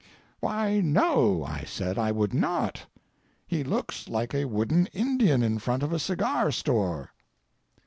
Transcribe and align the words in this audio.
"Why, 0.39 0.79
no," 0.81 1.43
I 1.43 1.61
said, 1.63 1.99
"I 1.99 2.11
would 2.11 2.33
not. 2.33 2.87
He 3.45 3.63
looks 3.63 4.09
like 4.09 4.33
a 4.33 4.45
wooden 4.45 4.87
Indian 4.87 5.43
in 5.43 5.59
front 5.59 5.83
of 5.83 5.93
a 5.93 5.99
cigar 5.99 6.49
store." 6.51 7.11